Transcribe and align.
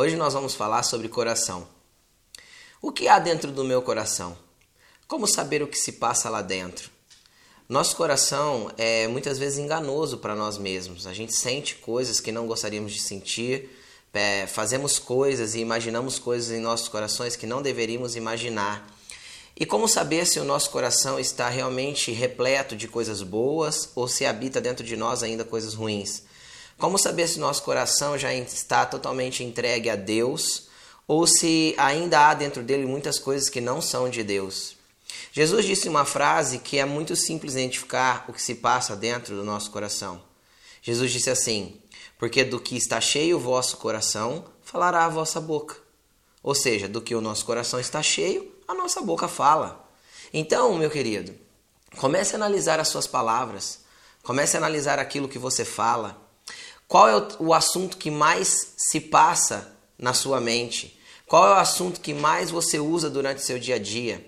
Hoje 0.00 0.14
nós 0.14 0.32
vamos 0.32 0.54
falar 0.54 0.84
sobre 0.84 1.08
coração. 1.08 1.66
O 2.80 2.92
que 2.92 3.08
há 3.08 3.18
dentro 3.18 3.50
do 3.50 3.64
meu 3.64 3.82
coração? 3.82 4.38
Como 5.08 5.26
saber 5.26 5.60
o 5.60 5.66
que 5.66 5.76
se 5.76 5.94
passa 5.94 6.30
lá 6.30 6.40
dentro? 6.40 6.88
Nosso 7.68 7.96
coração 7.96 8.70
é 8.78 9.08
muitas 9.08 9.40
vezes 9.40 9.58
enganoso 9.58 10.18
para 10.18 10.36
nós 10.36 10.56
mesmos. 10.56 11.04
A 11.04 11.12
gente 11.12 11.34
sente 11.34 11.74
coisas 11.74 12.20
que 12.20 12.30
não 12.30 12.46
gostaríamos 12.46 12.92
de 12.92 13.00
sentir, 13.00 13.70
é, 14.14 14.46
fazemos 14.46 15.00
coisas 15.00 15.56
e 15.56 15.58
imaginamos 15.58 16.16
coisas 16.16 16.52
em 16.52 16.60
nossos 16.60 16.86
corações 16.88 17.34
que 17.34 17.44
não 17.44 17.60
deveríamos 17.60 18.14
imaginar. 18.14 18.86
E 19.58 19.66
como 19.66 19.88
saber 19.88 20.28
se 20.28 20.38
o 20.38 20.44
nosso 20.44 20.70
coração 20.70 21.18
está 21.18 21.48
realmente 21.48 22.12
repleto 22.12 22.76
de 22.76 22.86
coisas 22.86 23.20
boas 23.24 23.90
ou 23.96 24.06
se 24.06 24.24
habita 24.24 24.60
dentro 24.60 24.86
de 24.86 24.96
nós 24.96 25.24
ainda 25.24 25.44
coisas 25.44 25.74
ruins? 25.74 26.22
Como 26.78 26.96
saber 26.96 27.26
se 27.26 27.40
nosso 27.40 27.64
coração 27.64 28.16
já 28.16 28.32
está 28.32 28.86
totalmente 28.86 29.42
entregue 29.42 29.90
a 29.90 29.96
Deus 29.96 30.68
ou 31.08 31.26
se 31.26 31.74
ainda 31.76 32.28
há 32.28 32.34
dentro 32.34 32.62
dele 32.62 32.86
muitas 32.86 33.18
coisas 33.18 33.48
que 33.48 33.60
não 33.60 33.82
são 33.82 34.08
de 34.08 34.22
Deus? 34.22 34.76
Jesus 35.32 35.66
disse 35.66 35.88
uma 35.88 36.04
frase 36.04 36.60
que 36.60 36.78
é 36.78 36.84
muito 36.84 37.16
simples 37.16 37.54
identificar 37.54 38.24
o 38.28 38.32
que 38.32 38.40
se 38.40 38.54
passa 38.54 38.94
dentro 38.94 39.34
do 39.34 39.42
nosso 39.42 39.72
coração. 39.72 40.22
Jesus 40.80 41.10
disse 41.10 41.28
assim: 41.28 41.80
Porque 42.16 42.44
do 42.44 42.60
que 42.60 42.76
está 42.76 43.00
cheio 43.00 43.38
o 43.38 43.40
vosso 43.40 43.78
coração, 43.78 44.44
falará 44.62 45.04
a 45.04 45.08
vossa 45.08 45.40
boca. 45.40 45.76
Ou 46.44 46.54
seja, 46.54 46.88
do 46.88 47.00
que 47.00 47.14
o 47.14 47.20
nosso 47.20 47.44
coração 47.44 47.80
está 47.80 48.00
cheio, 48.02 48.54
a 48.68 48.74
nossa 48.74 49.00
boca 49.00 49.26
fala. 49.26 49.84
Então, 50.32 50.78
meu 50.78 50.90
querido, 50.90 51.34
comece 51.96 52.34
a 52.34 52.36
analisar 52.36 52.78
as 52.78 52.86
suas 52.86 53.06
palavras, 53.08 53.80
comece 54.22 54.56
a 54.56 54.60
analisar 54.60 55.00
aquilo 55.00 55.28
que 55.28 55.38
você 55.40 55.64
fala. 55.64 56.27
Qual 56.86 57.08
é 57.08 57.28
o, 57.38 57.52
assunto 57.52 57.96
que 57.96 58.10
mais 58.10 58.72
se 58.76 59.00
passa 59.00 59.76
na 59.98 60.14
sua 60.14 60.40
mente? 60.40 60.98
Qual 61.26 61.46
é 61.46 61.50
o 61.52 61.58
assunto 61.58 62.00
que 62.00 62.14
mais 62.14 62.50
você 62.50 62.78
usa 62.78 63.10
durante 63.10 63.42
seu 63.42 63.58
dia 63.58 63.74
a 63.74 63.78
dia? 63.78 64.26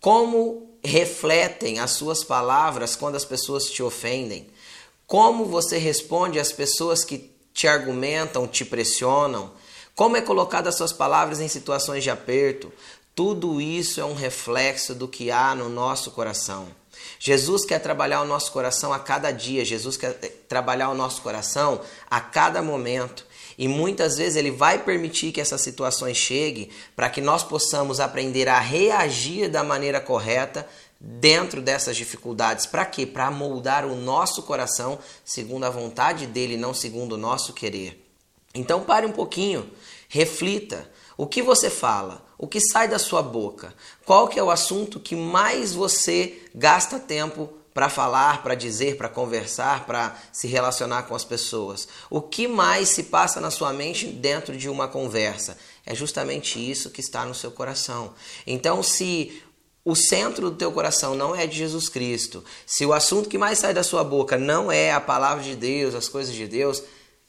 Como 0.00 0.68
refletem 0.82 1.78
as 1.78 1.92
suas 1.92 2.24
palavras 2.24 2.96
quando 2.96 3.14
as 3.14 3.24
pessoas 3.24 3.70
te 3.70 3.82
ofendem? 3.82 4.48
Como 5.06 5.44
você 5.44 5.78
responde 5.78 6.40
às 6.40 6.50
pessoas 6.50 7.04
que 7.04 7.30
te 7.52 7.68
argumentam, 7.68 8.48
te 8.48 8.64
pressionam? 8.64 9.52
Como 9.94 10.16
é 10.16 10.20
colocada 10.20 10.68
as 10.68 10.76
suas 10.76 10.92
palavras 10.92 11.40
em 11.40 11.48
situações 11.48 12.02
de 12.02 12.10
aperto? 12.10 12.72
Tudo 13.14 13.60
isso 13.60 14.00
é 14.00 14.04
um 14.04 14.14
reflexo 14.14 14.94
do 14.94 15.08
que 15.08 15.30
há 15.30 15.54
no 15.54 15.68
nosso 15.68 16.10
coração. 16.12 16.68
Jesus 17.18 17.64
quer 17.64 17.78
trabalhar 17.78 18.22
o 18.22 18.26
nosso 18.26 18.52
coração 18.52 18.92
a 18.92 18.98
cada 18.98 19.30
dia, 19.30 19.64
Jesus 19.64 19.96
quer 19.96 20.14
trabalhar 20.48 20.90
o 20.90 20.94
nosso 20.94 21.22
coração 21.22 21.80
a 22.10 22.20
cada 22.20 22.62
momento. 22.62 23.26
E 23.58 23.68
muitas 23.68 24.16
vezes 24.16 24.36
ele 24.36 24.50
vai 24.50 24.78
permitir 24.78 25.32
que 25.32 25.40
essas 25.40 25.60
situações 25.60 26.16
cheguem 26.16 26.70
para 26.96 27.10
que 27.10 27.20
nós 27.20 27.42
possamos 27.42 28.00
aprender 28.00 28.48
a 28.48 28.58
reagir 28.58 29.50
da 29.50 29.62
maneira 29.62 30.00
correta 30.00 30.66
dentro 30.98 31.60
dessas 31.60 31.96
dificuldades. 31.96 32.64
Para 32.64 32.86
quê? 32.86 33.04
Para 33.04 33.30
moldar 33.30 33.84
o 33.84 33.94
nosso 33.94 34.42
coração 34.44 34.98
segundo 35.24 35.64
a 35.64 35.70
vontade 35.70 36.26
dele, 36.26 36.56
não 36.56 36.72
segundo 36.72 37.12
o 37.12 37.18
nosso 37.18 37.52
querer. 37.52 38.09
Então 38.54 38.82
pare 38.82 39.06
um 39.06 39.12
pouquinho, 39.12 39.70
reflita. 40.08 40.90
O 41.16 41.26
que 41.26 41.42
você 41.42 41.68
fala? 41.68 42.24
O 42.38 42.46
que 42.46 42.60
sai 42.60 42.88
da 42.88 42.98
sua 42.98 43.22
boca? 43.22 43.74
Qual 44.04 44.26
que 44.26 44.38
é 44.38 44.42
o 44.42 44.50
assunto 44.50 44.98
que 44.98 45.14
mais 45.14 45.74
você 45.74 46.42
gasta 46.54 46.98
tempo 46.98 47.52
para 47.72 47.88
falar, 47.88 48.42
para 48.42 48.54
dizer, 48.54 48.96
para 48.96 49.08
conversar, 49.08 49.86
para 49.86 50.16
se 50.32 50.48
relacionar 50.48 51.02
com 51.02 51.14
as 51.14 51.24
pessoas? 51.24 51.86
O 52.08 52.20
que 52.20 52.48
mais 52.48 52.88
se 52.88 53.04
passa 53.04 53.40
na 53.40 53.50
sua 53.50 53.72
mente 53.72 54.06
dentro 54.06 54.56
de 54.56 54.68
uma 54.68 54.88
conversa? 54.88 55.56
É 55.84 55.94
justamente 55.94 56.58
isso 56.58 56.90
que 56.90 57.00
está 57.00 57.24
no 57.24 57.34
seu 57.34 57.50
coração. 57.50 58.14
Então, 58.46 58.82
se 58.82 59.42
o 59.84 59.94
centro 59.94 60.50
do 60.50 60.56
teu 60.56 60.72
coração 60.72 61.14
não 61.14 61.34
é 61.34 61.46
de 61.46 61.56
Jesus 61.56 61.88
Cristo, 61.88 62.44
se 62.66 62.84
o 62.84 62.92
assunto 62.92 63.28
que 63.28 63.38
mais 63.38 63.58
sai 63.58 63.72
da 63.72 63.82
sua 63.82 64.02
boca 64.02 64.36
não 64.36 64.70
é 64.70 64.92
a 64.92 65.00
palavra 65.00 65.42
de 65.42 65.54
Deus, 65.54 65.94
as 65.94 66.08
coisas 66.08 66.34
de 66.34 66.46
Deus, 66.46 66.82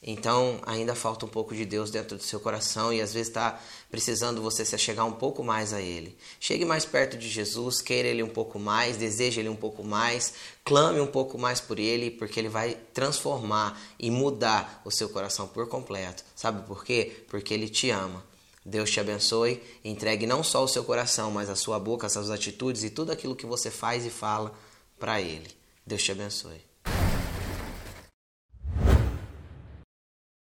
então 0.03 0.59
ainda 0.65 0.95
falta 0.95 1.27
um 1.27 1.29
pouco 1.29 1.53
de 1.53 1.63
Deus 1.63 1.91
dentro 1.91 2.17
do 2.17 2.23
seu 2.23 2.39
coração 2.39 2.91
e 2.91 2.99
às 2.99 3.13
vezes 3.13 3.27
está 3.27 3.61
precisando 3.89 4.41
você 4.41 4.65
se 4.65 4.75
chegar 4.77 5.05
um 5.05 5.11
pouco 5.11 5.43
mais 5.43 5.73
a 5.73 5.81
Ele. 5.81 6.17
Chegue 6.39 6.65
mais 6.65 6.85
perto 6.85 7.15
de 7.17 7.29
Jesus, 7.29 7.81
queira 7.81 8.07
Ele 8.07 8.23
um 8.23 8.29
pouco 8.29 8.57
mais, 8.57 8.97
deseje 8.97 9.39
Ele 9.39 9.49
um 9.49 9.55
pouco 9.55 9.83
mais, 9.83 10.33
clame 10.65 10.99
um 10.99 11.05
pouco 11.05 11.37
mais 11.37 11.59
por 11.59 11.77
Ele, 11.77 12.09
porque 12.09 12.39
Ele 12.39 12.49
vai 12.49 12.75
transformar 12.93 13.79
e 13.99 14.09
mudar 14.09 14.81
o 14.83 14.89
seu 14.89 15.07
coração 15.07 15.47
por 15.47 15.67
completo. 15.67 16.23
Sabe 16.35 16.65
por 16.65 16.83
quê? 16.83 17.23
Porque 17.29 17.53
Ele 17.53 17.69
te 17.69 17.91
ama. 17.91 18.23
Deus 18.65 18.89
te 18.89 18.99
abençoe. 18.99 19.61
Entregue 19.83 20.25
não 20.25 20.43
só 20.43 20.63
o 20.63 20.67
seu 20.67 20.83
coração, 20.83 21.29
mas 21.29 21.49
a 21.49 21.55
sua 21.55 21.79
boca, 21.79 22.07
as 22.07 22.13
suas 22.13 22.31
atitudes 22.31 22.83
e 22.83 22.89
tudo 22.89 23.11
aquilo 23.11 23.35
que 23.35 23.45
você 23.45 23.69
faz 23.69 24.03
e 24.05 24.09
fala 24.09 24.51
para 24.99 25.21
Ele. 25.21 25.49
Deus 25.85 26.01
te 26.01 26.11
abençoe. 26.11 26.70